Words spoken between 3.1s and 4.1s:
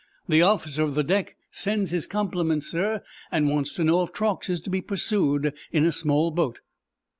and wants to know